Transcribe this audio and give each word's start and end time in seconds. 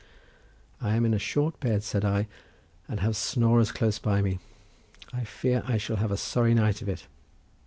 "I 0.81 0.95
am 0.95 1.05
in 1.05 1.13
a 1.13 1.19
short 1.19 1.59
bed," 1.59 1.83
said 1.83 2.03
I, 2.03 2.27
"and 2.87 3.01
have 3.01 3.15
snorers 3.15 3.71
close 3.71 3.99
by 3.99 4.23
me; 4.23 4.39
I 5.13 5.23
fear 5.25 5.61
I 5.67 5.77
shall 5.77 5.97
have 5.97 6.09
a 6.09 6.17
sorry 6.17 6.55
night 6.55 6.81
of 6.81 6.89
it." 6.89 7.05